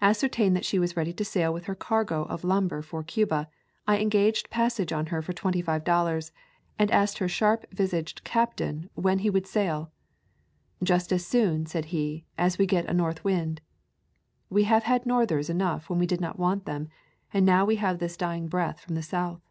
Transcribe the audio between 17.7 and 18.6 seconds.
have this dying